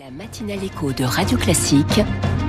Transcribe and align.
La 0.00 0.10
matinale 0.10 0.64
écho 0.64 0.92
de 0.92 1.04
Radio 1.04 1.36
Classique 1.36 2.00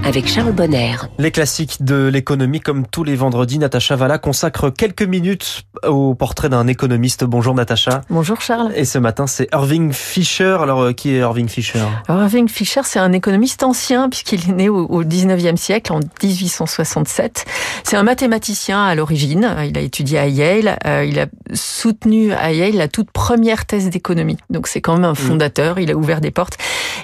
avec 0.06 0.26
Charles 0.26 0.54
Bonner. 0.54 0.96
Les 1.20 1.32
classiques 1.32 1.84
de 1.84 2.08
l'économie, 2.08 2.62
comme 2.62 2.88
tous 2.88 3.04
les 3.04 3.18
vendredis, 3.18 3.60
Natacha 3.60 3.98
Valla 3.98 4.20
consacre 4.20 4.70
quelques 4.70 5.04
minutes 5.04 5.64
au 5.86 6.16
portrait 6.16 6.48
d'un 6.48 6.68
économiste. 6.68 7.26
Bonjour 7.26 7.54
Natacha. 7.54 8.04
Bonjour 8.10 8.40
Charles. 8.40 8.72
Et 8.76 8.86
ce 8.86 8.98
matin, 9.00 9.28
c'est 9.28 9.50
Irving 9.54 9.92
Fisher. 9.92 10.60
Alors, 10.62 10.82
euh, 10.82 10.94
qui 10.94 11.10
est 11.10 11.18
Irving 11.18 11.50
Fisher 11.50 11.84
Alors, 12.08 12.22
Irving 12.22 12.48
Fisher, 12.48 12.82
c'est 12.86 13.00
un 13.00 13.12
économiste 13.12 13.64
ancien 13.64 14.08
puisqu'il 14.08 14.50
est 14.50 14.54
né 14.54 14.70
au, 14.70 14.86
au 14.86 15.04
19e 15.04 15.58
siècle, 15.58 15.92
en 15.92 16.00
1867. 16.24 17.46
C'est 17.84 17.98
un 17.98 18.04
mathématicien 18.04 18.82
à 18.82 18.96
l'origine. 18.96 19.56
Il 19.68 19.78
a 19.78 19.82
étudié 19.82 20.20
à 20.20 20.28
Yale. 20.28 20.80
Euh, 20.86 21.04
il 21.04 21.20
a 21.20 21.26
soutenu 21.54 22.32
à 22.34 22.52
Yale 22.52 22.76
la 22.76 22.88
toute 22.88 23.12
première 23.12 23.66
thèse 23.66 23.90
d'économie. 23.90 24.38
Donc, 24.50 24.68
c'est 24.68 24.82
quand 24.82 24.94
même 24.96 25.06
un 25.06 25.16
fondateur. 25.16 25.80
Il 25.80 25.92
a 25.92 25.96
ouvert 25.96 26.22
des 26.22 26.32
portes. 26.32 26.58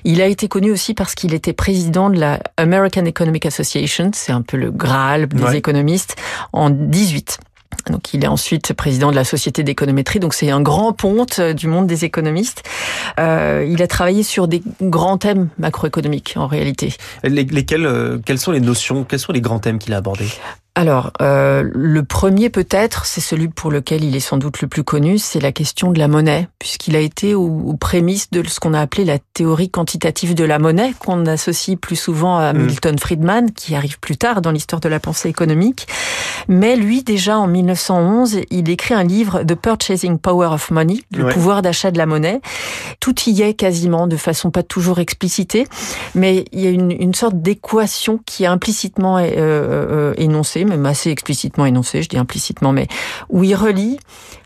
Il 0.03 0.21
a 0.21 0.27
été 0.27 0.47
connu 0.47 0.71
aussi 0.71 0.93
parce 0.93 1.15
qu'il 1.15 1.33
était 1.33 1.53
président 1.53 2.09
de 2.09 2.19
la 2.19 2.39
American 2.57 3.05
Economic 3.05 3.45
Association. 3.45 4.11
C'est 4.13 4.31
un 4.31 4.41
peu 4.41 4.57
le 4.57 4.71
Graal 4.71 5.27
des 5.27 5.43
Ouais. 5.43 5.57
économistes 5.57 6.15
en 6.53 6.69
18. 6.69 7.39
Donc, 7.91 8.13
il 8.13 8.23
est 8.23 8.27
ensuite 8.27 8.73
président 8.73 9.11
de 9.11 9.15
la 9.15 9.23
Société 9.23 9.63
d'économétrie. 9.63 10.19
Donc, 10.19 10.33
c'est 10.33 10.49
un 10.49 10.61
grand 10.61 10.91
ponte 10.93 11.39
euh, 11.39 11.53
du 11.53 11.67
monde 11.67 11.87
des 11.87 12.03
économistes. 12.05 12.63
Euh, 13.19 13.65
il 13.69 13.81
a 13.81 13.87
travaillé 13.87 14.23
sur 14.23 14.47
des 14.47 14.61
grands 14.81 15.17
thèmes 15.17 15.49
macroéconomiques, 15.57 16.33
en 16.37 16.47
réalité. 16.47 16.93
Les- 17.23 17.43
lesquels, 17.45 17.85
euh, 17.85 18.17
Quelles 18.25 18.39
sont 18.39 18.51
les 18.51 18.59
notions, 18.59 19.03
quels 19.05 19.19
sont 19.19 19.31
les 19.31 19.41
grands 19.41 19.59
thèmes 19.59 19.79
qu'il 19.79 19.93
a 19.93 19.97
abordés? 19.97 20.27
Alors, 20.79 21.11
euh, 21.23 21.63
le 21.73 22.03
premier 22.03 22.51
peut-être, 22.51 23.05
c'est 23.05 23.19
celui 23.19 23.47
pour 23.47 23.71
lequel 23.71 24.03
il 24.03 24.15
est 24.15 24.19
sans 24.19 24.37
doute 24.37 24.61
le 24.61 24.67
plus 24.67 24.83
connu, 24.83 25.17
c'est 25.17 25.39
la 25.39 25.51
question 25.51 25.91
de 25.91 25.97
la 25.97 26.07
monnaie, 26.07 26.47
puisqu'il 26.59 26.95
a 26.95 26.99
été 26.99 27.33
aux, 27.33 27.47
aux 27.65 27.73
prémices 27.75 28.29
de 28.29 28.47
ce 28.47 28.59
qu'on 28.59 28.75
a 28.75 28.79
appelé 28.79 29.03
la 29.03 29.17
théorie 29.33 29.71
quantitative 29.71 30.35
de 30.35 30.43
la 30.43 30.59
monnaie, 30.59 30.93
qu'on 30.99 31.25
associe 31.25 31.79
plus 31.79 31.95
souvent 31.95 32.37
à 32.37 32.53
Mm. 32.53 32.57
Milton 32.67 32.99
Friedman, 32.99 33.51
qui 33.53 33.73
arrive 33.75 33.99
plus 33.99 34.17
tard 34.17 34.43
dans 34.43 34.51
l'histoire 34.51 34.79
de 34.79 34.87
la 34.87 34.99
pensée 34.99 35.29
économique. 35.29 35.87
Mais 36.47 36.75
lui, 36.75 37.01
déjà 37.01 37.39
en 37.39 37.47
1911, 37.47 38.41
il 38.51 38.69
écrit 38.69 38.93
un 38.93 39.03
livre, 39.03 39.41
The 39.41 39.55
Purchasing 39.55 40.19
Power 40.19 40.49
of 40.51 40.69
Money, 40.69 40.99
le 41.11 41.25
Ouais. 41.25 41.33
pouvoir 41.33 41.63
d'achat 41.63 41.89
de 41.89 41.97
la 41.97 42.05
monnaie. 42.05 42.39
Tout 42.99 43.15
y 43.25 43.41
est 43.41 43.55
quasiment, 43.55 44.05
de 44.05 44.15
façon 44.15 44.51
pas 44.51 44.61
toujours 44.61 44.99
explicitée, 44.99 45.65
mais 46.13 46.45
il 46.51 46.61
y 46.61 46.67
a 46.67 46.69
une, 46.69 46.91
une 46.91 47.15
sorte 47.15 47.41
d'équation 47.41 48.19
qui 48.27 48.43
est 48.43 48.47
implicitement 48.47 49.17
euh, 49.17 49.23
euh, 49.35 50.13
énoncée, 50.17 50.65
même 50.67 50.85
assez 50.85 51.09
explicitement 51.09 51.65
énoncée, 51.65 52.03
je 52.03 52.09
dis 52.09 52.17
implicitement, 52.17 52.71
mais 52.71 52.87
où 53.29 53.43
il 53.43 53.55
relie 53.55 53.97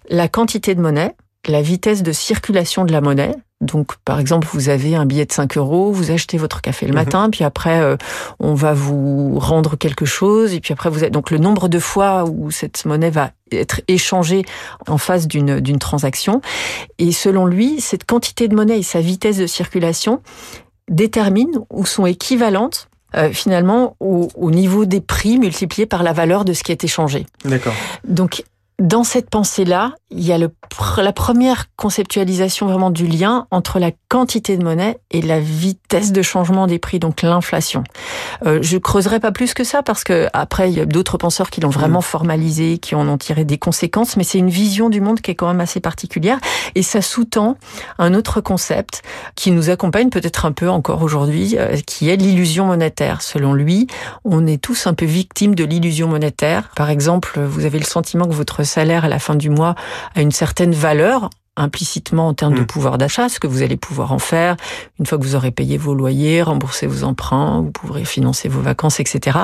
la 0.10 0.28
quantité 0.28 0.76
de 0.76 0.82
monnaie, 0.82 1.16
la 1.48 1.62
vitesse 1.62 2.04
de 2.04 2.12
circulation 2.12 2.86
de 2.86 2.92
la 2.92 3.02
monnaie. 3.02 3.36
Donc, 3.62 3.96
par 4.06 4.20
exemple, 4.20 4.48
vous 4.54 4.70
avez 4.70 4.96
un 4.96 5.06
billet 5.06 5.26
de 5.26 5.32
5 5.32 5.56
euros, 5.58 5.92
vous 5.92 6.10
achetez 6.10 6.38
votre 6.40 6.62
café 6.62 6.88
le 6.88 6.94
Mhm. 6.94 6.98
matin, 7.00 7.30
puis 7.30 7.44
après, 7.44 7.80
euh, 7.80 7.96
on 8.40 8.56
va 8.56 8.74
vous 8.74 9.38
rendre 9.38 9.76
quelque 9.76 10.04
chose, 10.06 10.54
et 10.54 10.60
puis 10.60 10.74
après, 10.74 10.90
vous 10.90 11.04
êtes, 11.04 11.14
donc 11.14 11.30
le 11.30 11.38
nombre 11.38 11.68
de 11.68 11.78
fois 11.78 12.26
où 12.26 12.50
cette 12.50 12.86
monnaie 12.86 13.12
va 13.12 13.32
être 13.52 13.82
échangée 13.88 14.44
en 14.88 14.98
face 14.98 15.28
d'une, 15.28 15.60
d'une 15.60 15.78
transaction. 15.78 16.42
Et 16.98 17.12
selon 17.12 17.46
lui, 17.46 17.80
cette 17.82 18.06
quantité 18.06 18.48
de 18.48 18.56
monnaie 18.56 18.80
et 18.80 18.84
sa 18.84 19.00
vitesse 19.00 19.38
de 19.38 19.46
circulation 19.48 20.22
déterminent 20.90 21.66
ou 21.70 21.86
sont 21.86 22.06
équivalentes 22.06 22.88
euh, 23.16 23.32
finalement 23.32 23.96
au, 24.00 24.30
au 24.36 24.52
niveau 24.52 24.86
des 24.86 25.02
prix 25.02 25.38
multipliés 25.38 25.86
par 25.86 26.04
la 26.04 26.14
valeur 26.14 26.46
de 26.46 26.54
ce 26.54 26.64
qui 26.64 26.72
est 26.72 26.84
échangé. 26.84 27.26
D'accord. 27.46 27.74
Donc, 28.08 28.44
dans 28.82 29.04
cette 29.04 29.30
pensée-là, 29.30 29.94
il 30.10 30.26
y 30.26 30.34
a 30.34 30.40
le, 30.40 30.50
pr- 30.70 31.02
la 31.02 31.14
première 31.14 31.68
conceptualisation 31.76 32.66
vraiment 32.66 32.90
du 32.90 33.06
lien 33.06 33.48
entre 33.52 33.80
la 33.80 33.92
quantité 34.10 34.58
de 34.58 34.64
monnaie 34.64 34.98
et 35.12 35.22
la 35.22 35.40
vitesse 35.40 36.12
de 36.12 36.22
changement 36.22 36.66
des 36.66 36.80
prix, 36.80 36.98
donc 36.98 37.22
l'inflation. 37.22 37.84
Euh, 38.46 38.60
je 38.62 38.78
creuserai 38.78 39.20
pas 39.20 39.32
plus 39.32 39.54
que 39.54 39.64
ça 39.64 39.84
parce 39.84 40.04
que 40.04 40.28
après 40.34 40.72
il 40.72 40.78
y 40.78 40.82
a 40.82 40.86
d'autres 40.86 41.18
penseurs 41.18 41.52
qui 41.52 41.62
l'ont 41.62 41.70
vraiment 41.70 42.02
formalisé, 42.02 42.80
qui 42.80 42.96
en 42.96 43.08
ont 43.08 43.20
tiré 43.20 43.46
des 43.46 43.60
conséquences, 43.60 44.18
mais 44.18 44.24
c'est 44.24 44.40
une 44.40 44.50
vision 44.50 44.90
du 44.90 45.00
monde 45.00 45.22
qui 45.22 45.32
est 45.32 45.36
quand 45.36 45.48
même 45.48 45.62
assez 45.62 45.80
particulière 45.80 46.40
et 46.76 46.82
ça 46.82 47.02
sous-tend 47.02 47.58
un 48.00 48.16
autre 48.16 48.42
concept 48.42 49.04
qui 49.36 49.52
nous 49.52 49.70
accompagne 49.70 50.10
peut-être 50.10 50.46
un 50.46 50.52
peu 50.52 50.70
encore 50.70 51.04
aujourd'hui, 51.04 51.56
euh, 51.58 51.78
qui 51.86 52.10
est 52.10 52.16
l'illusion 52.16 52.66
monétaire. 52.66 53.22
Selon 53.22 53.54
lui, 53.54 53.86
on 54.26 54.48
est 54.48 54.62
tous 54.62 54.88
un 54.88 54.96
peu 54.96 55.06
victimes 55.06 55.54
de 55.54 55.64
l'illusion 55.64 56.08
monétaire. 56.08 56.72
Par 56.76 56.90
exemple, 56.90 57.40
vous 57.40 57.66
avez 57.66 57.78
le 57.78 57.86
sentiment 57.86 58.26
que 58.26 58.34
votre 58.34 58.64
salaire 58.72 59.06
à 59.06 59.10
la 59.10 59.20
fin 59.20 59.36
du 59.36 59.50
mois 59.50 59.76
a 60.16 60.22
une 60.22 60.32
certaine 60.32 60.74
valeur 60.74 61.30
implicitement 61.58 62.30
en 62.30 62.34
termes 62.34 62.56
de 62.56 62.62
Mm. 62.62 62.66
pouvoir 62.66 62.98
d'achat, 62.98 63.28
ce 63.28 63.40
que 63.40 63.46
vous 63.46 63.62
allez 63.62 63.76
pouvoir 63.76 64.14
en 64.14 64.20
faire 64.20 64.56
une 65.00 65.06
fois 65.06 65.18
que 65.18 65.24
vous 65.24 65.36
aurez 65.36 65.52
payé 65.52 65.78
vos 65.78 65.94
loyers, 65.94 66.42
remboursé 66.42 66.88
vos 66.88 67.04
emprunts, 67.04 67.62
vous 67.62 67.72
pourrez 67.72 68.06
financer 68.06 68.48
vos 68.48 68.62
vacances, 68.62 69.02
etc. 69.02 69.38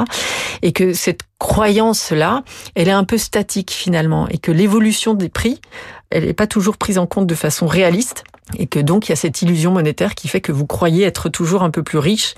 Et 0.61 0.71
que 0.71 0.93
cette 0.93 1.21
croyance-là, 1.37 2.43
elle 2.75 2.87
est 2.87 2.91
un 2.91 3.03
peu 3.03 3.17
statique 3.17 3.71
finalement, 3.71 4.27
et 4.29 4.37
que 4.37 4.51
l'évolution 4.51 5.15
des 5.15 5.29
prix, 5.29 5.59
elle 6.09 6.25
n'est 6.25 6.33
pas 6.33 6.47
toujours 6.47 6.77
prise 6.77 6.97
en 6.97 7.07
compte 7.07 7.27
de 7.27 7.35
façon 7.35 7.67
réaliste, 7.67 8.23
et 8.57 8.67
que 8.67 8.79
donc 8.79 9.07
il 9.07 9.11
y 9.11 9.13
a 9.13 9.17
cette 9.17 9.41
illusion 9.41 9.71
monétaire 9.71 10.15
qui 10.15 10.29
fait 10.29 10.41
que 10.41 10.53
vous 10.53 10.65
croyez 10.65 11.03
être 11.03 11.27
toujours 11.27 11.61
un 11.61 11.71
peu 11.71 11.83
plus 11.83 11.97
riche 11.97 12.35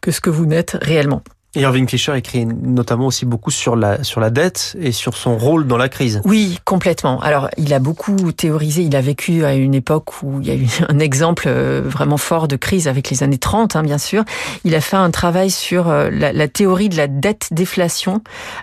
que 0.00 0.10
ce 0.10 0.22
que 0.22 0.30
vous 0.30 0.46
n'êtes 0.46 0.78
réellement. 0.80 1.22
Et 1.56 1.62
Irving 1.62 1.88
Fisher 1.88 2.16
écrit 2.16 2.46
notamment 2.46 3.06
aussi 3.06 3.26
beaucoup 3.26 3.50
sur 3.50 3.74
la, 3.74 4.04
sur 4.04 4.20
la 4.20 4.30
dette 4.30 4.76
et 4.80 4.92
sur 4.92 5.16
son 5.16 5.36
rôle 5.36 5.66
dans 5.66 5.76
la 5.76 5.88
crise. 5.88 6.20
Oui, 6.24 6.60
complètement. 6.64 7.20
Alors, 7.20 7.48
il 7.56 7.74
a 7.74 7.80
beaucoup 7.80 8.30
théorisé. 8.30 8.82
Il 8.82 8.94
a 8.94 9.00
vécu 9.00 9.44
à 9.44 9.54
une 9.54 9.74
époque 9.74 10.22
où 10.22 10.40
il 10.40 10.46
y 10.46 10.52
a 10.52 10.54
eu 10.54 10.68
un 10.88 11.00
exemple 11.00 11.44
euh, 11.48 11.82
vraiment 11.84 12.18
fort 12.18 12.46
de 12.46 12.54
crise 12.54 12.86
avec 12.86 13.10
les 13.10 13.24
années 13.24 13.38
30, 13.38 13.74
hein, 13.74 13.82
bien 13.82 13.98
sûr. 13.98 14.24
Il 14.64 14.76
a 14.76 14.80
fait 14.80 14.96
un 14.96 15.10
travail 15.10 15.50
sur 15.50 15.88
euh, 15.88 16.08
la, 16.12 16.32
la 16.32 16.46
théorie 16.46 16.88
de 16.88 16.96
la 16.96 17.08
dette-déflation 17.08 18.22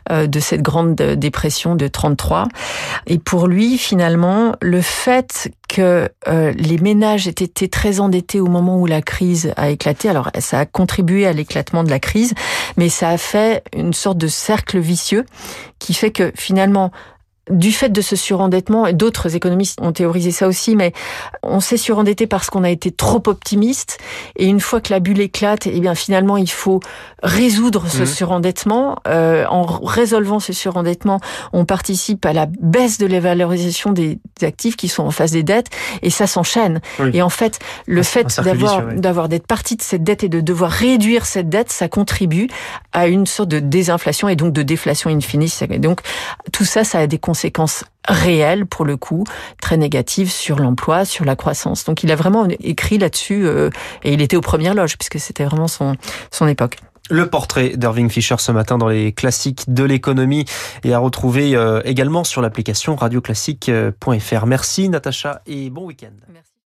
euh, 0.09 0.27
de 0.27 0.39
cette 0.39 0.61
grande 0.61 0.95
dépression 0.95 1.75
de 1.75 1.89
33. 1.89 2.47
Et 3.05 3.19
pour 3.19 3.47
lui, 3.47 3.77
finalement, 3.77 4.53
le 4.61 4.81
fait 4.81 5.51
que 5.77 6.09
euh, 6.27 6.53
les 6.57 6.79
ménages 6.79 7.27
étaient 7.27 7.67
très 7.67 7.99
endettés 7.99 8.39
au 8.39 8.47
moment 8.47 8.81
où 8.81 8.87
la 8.87 9.03
crise 9.03 9.53
a 9.57 9.69
éclaté, 9.69 10.09
alors 10.09 10.31
ça 10.39 10.61
a 10.61 10.65
contribué 10.65 11.27
à 11.27 11.33
l'éclatement 11.33 11.83
de 11.83 11.91
la 11.91 11.99
crise, 11.99 12.33
mais 12.77 12.89
ça 12.89 13.09
a 13.09 13.17
fait 13.19 13.63
une 13.75 13.93
sorte 13.93 14.17
de 14.17 14.27
cercle 14.27 14.79
vicieux 14.79 15.23
qui 15.77 15.93
fait 15.93 16.09
que 16.09 16.31
finalement, 16.35 16.91
du 17.49 17.71
fait 17.71 17.89
de 17.89 18.01
ce 18.01 18.15
surendettement, 18.15 18.85
et 18.87 18.93
d'autres 18.93 19.35
économistes 19.35 19.79
ont 19.81 19.91
théorisé 19.91 20.31
ça 20.31 20.47
aussi, 20.47 20.75
mais 20.75 20.91
on 21.43 21.59
s'est 21.61 21.77
surendetté 21.77 22.27
parce 22.27 22.49
qu'on 22.49 22.63
a 22.63 22.69
été 22.69 22.91
trop 22.91 23.23
optimiste. 23.27 23.99
Et 24.35 24.45
une 24.47 24.59
fois 24.59 24.81
que 24.81 24.91
la 24.91 24.99
bulle 24.99 25.21
éclate, 25.21 25.65
eh 25.67 25.79
bien 25.79 25.95
finalement, 25.95 26.35
il 26.37 26.49
faut 26.49 26.81
résoudre 27.23 27.87
ce 27.87 27.99
Mhm. 27.99 28.05
surendettement. 28.05 28.95
Euh, 29.07 29.45
en 29.49 29.63
résolvant 29.65 30.39
ce 30.39 30.51
surendettement, 30.51 31.19
on 31.53 31.63
participe 31.63 32.25
à 32.25 32.33
la 32.33 32.47
baisse 32.47 32.97
de 32.97 33.05
la 33.05 33.19
valorisation 33.21 33.91
des 33.93 34.19
actifs 34.41 34.75
qui 34.75 34.89
sont 34.89 35.03
en 35.03 35.11
face 35.11 35.31
des 35.31 35.43
dettes, 35.43 35.67
et 36.01 36.09
ça 36.09 36.27
s'enchaîne. 36.27 36.81
Oui. 36.99 37.11
Et 37.13 37.21
en 37.21 37.29
fait, 37.29 37.59
le 37.85 38.01
Un- 38.01 38.03
fait 38.03 38.39
d'avoir 38.43 38.83
d'avoir 38.93 39.29
d'être 39.29 39.47
partie 39.47 39.77
de 39.77 39.81
cette 39.81 40.03
dette 40.03 40.23
et 40.23 40.29
de 40.29 40.41
devoir 40.41 40.69
réduire 40.71 41.25
cette 41.25 41.47
dette, 41.49 41.71
ça 41.71 41.87
contribue 41.87 42.47
à 42.91 43.07
une 43.07 43.25
sorte 43.25 43.49
de 43.49 43.59
désinflation 43.59 44.27
et 44.27 44.35
donc 44.35 44.51
de 44.53 44.63
déflation 44.63 45.09
in 45.09 45.21
fine. 45.21 45.37
Et 45.71 45.79
donc 45.79 46.01
tout 46.51 46.65
ça, 46.65 46.83
ça 46.83 46.99
a 46.99 47.07
des 47.07 47.17
conséquences 47.19 47.36
réelles 48.07 48.65
pour 48.65 48.85
le 48.85 48.97
coup, 48.97 49.23
très 49.61 49.77
négatives 49.77 50.31
sur 50.31 50.57
l'emploi, 50.57 51.05
sur 51.05 51.25
la 51.25 51.35
croissance. 51.35 51.83
Donc 51.83 52.03
il 52.03 52.11
a 52.11 52.15
vraiment 52.15 52.47
écrit 52.59 52.97
là-dessus 52.97 53.45
euh, 53.45 53.69
et 54.03 54.13
il 54.13 54.21
était 54.21 54.37
aux 54.37 54.41
premières 54.41 54.73
loges 54.73 54.97
puisque 54.97 55.19
c'était 55.19 55.45
vraiment 55.45 55.67
son 55.67 55.95
son 56.31 56.47
époque. 56.47 56.77
Le 57.09 57.29
portrait 57.29 57.77
d'Irving 57.77 58.09
Fisher 58.09 58.35
ce 58.37 58.51
matin 58.51 58.77
dans 58.77 58.89
les 58.89 59.13
classiques 59.13 59.73
de 59.73 59.83
l'économie 59.83 60.45
et 60.83 60.93
à 60.93 60.99
retrouver 60.99 61.55
euh, 61.55 61.81
également 61.85 62.23
sur 62.23 62.41
l'application 62.41 62.95
radioclassique.fr. 62.95 64.45
Merci 64.45 64.89
Natacha 64.89 65.41
et 65.45 65.69
bon 65.69 65.85
week-end. 65.85 66.13
Merci. 66.33 66.51